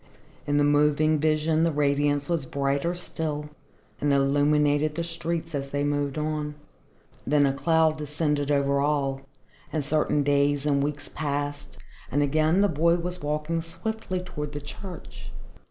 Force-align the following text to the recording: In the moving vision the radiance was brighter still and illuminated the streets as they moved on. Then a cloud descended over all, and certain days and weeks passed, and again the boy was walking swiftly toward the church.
In 0.47 0.57
the 0.57 0.63
moving 0.63 1.19
vision 1.19 1.63
the 1.63 1.71
radiance 1.71 2.27
was 2.27 2.47
brighter 2.47 2.95
still 2.95 3.51
and 3.99 4.11
illuminated 4.11 4.95
the 4.95 5.03
streets 5.03 5.53
as 5.53 5.69
they 5.69 5.83
moved 5.83 6.17
on. 6.17 6.55
Then 7.27 7.45
a 7.45 7.53
cloud 7.53 7.99
descended 7.99 8.49
over 8.49 8.79
all, 8.81 9.21
and 9.71 9.85
certain 9.85 10.23
days 10.23 10.65
and 10.65 10.81
weeks 10.81 11.07
passed, 11.07 11.77
and 12.09 12.23
again 12.23 12.61
the 12.61 12.67
boy 12.67 12.95
was 12.95 13.21
walking 13.21 13.61
swiftly 13.61 14.21
toward 14.21 14.53
the 14.53 14.59
church. 14.59 15.29